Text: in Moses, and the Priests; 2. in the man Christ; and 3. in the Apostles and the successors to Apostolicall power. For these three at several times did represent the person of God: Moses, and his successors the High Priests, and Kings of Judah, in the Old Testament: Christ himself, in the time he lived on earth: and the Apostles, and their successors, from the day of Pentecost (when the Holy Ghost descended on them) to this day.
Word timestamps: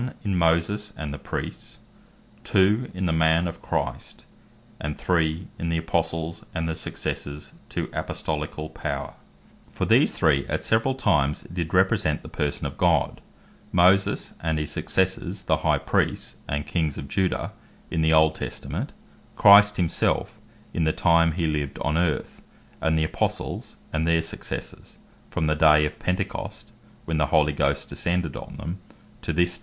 in 0.23 0.35
Moses, 0.35 0.93
and 0.97 1.13
the 1.13 1.19
Priests; 1.19 1.77
2. 2.45 2.89
in 2.95 3.05
the 3.05 3.13
man 3.13 3.45
Christ; 3.61 4.25
and 4.79 4.97
3. 4.97 5.47
in 5.59 5.69
the 5.69 5.77
Apostles 5.77 6.43
and 6.55 6.67
the 6.67 6.73
successors 6.75 7.53
to 7.69 7.85
Apostolicall 7.89 8.73
power. 8.73 9.13
For 9.71 9.85
these 9.85 10.15
three 10.15 10.47
at 10.47 10.63
several 10.63 10.95
times 10.95 11.43
did 11.43 11.71
represent 11.75 12.23
the 12.23 12.29
person 12.29 12.65
of 12.65 12.79
God: 12.79 13.21
Moses, 13.71 14.33
and 14.41 14.57
his 14.57 14.71
successors 14.71 15.43
the 15.43 15.57
High 15.57 15.77
Priests, 15.77 16.37
and 16.49 16.65
Kings 16.65 16.97
of 16.97 17.07
Judah, 17.07 17.53
in 17.91 18.01
the 18.01 18.11
Old 18.11 18.33
Testament: 18.33 18.93
Christ 19.35 19.77
himself, 19.77 20.39
in 20.73 20.83
the 20.83 20.93
time 20.93 21.33
he 21.33 21.45
lived 21.45 21.77
on 21.83 21.95
earth: 21.95 22.41
and 22.81 22.97
the 22.97 23.03
Apostles, 23.03 23.75
and 23.93 24.07
their 24.07 24.23
successors, 24.23 24.97
from 25.29 25.45
the 25.45 25.53
day 25.53 25.85
of 25.85 25.99
Pentecost 25.99 26.71
(when 27.05 27.17
the 27.17 27.27
Holy 27.27 27.53
Ghost 27.53 27.87
descended 27.87 28.35
on 28.35 28.57
them) 28.57 28.79
to 29.21 29.31
this 29.31 29.59
day. 29.59 29.59